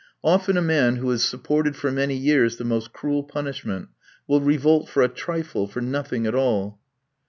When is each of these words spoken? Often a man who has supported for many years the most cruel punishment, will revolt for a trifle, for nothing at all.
Often 0.23 0.57
a 0.57 0.63
man 0.63 0.95
who 0.95 1.11
has 1.11 1.23
supported 1.23 1.75
for 1.75 1.91
many 1.91 2.15
years 2.15 2.57
the 2.57 2.63
most 2.63 2.91
cruel 2.91 3.21
punishment, 3.23 3.89
will 4.27 4.41
revolt 4.41 4.89
for 4.89 5.03
a 5.03 5.07
trifle, 5.07 5.67
for 5.67 5.79
nothing 5.79 6.25
at 6.25 6.33
all. 6.33 6.79